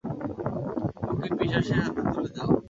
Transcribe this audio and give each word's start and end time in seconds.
ওকে 1.11 1.27
পিশাচের 1.37 1.77
হাতে 1.83 2.01
তুলে 2.13 2.29
দাও! 2.35 2.49